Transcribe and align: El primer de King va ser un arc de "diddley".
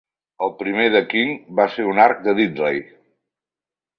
El 0.45 0.51
primer 0.61 0.85
de 0.93 1.01
King 1.11 1.35
va 1.59 1.67
ser 1.75 1.85
un 1.91 2.01
arc 2.05 2.25
de 2.29 2.35
"diddley". 2.39 2.83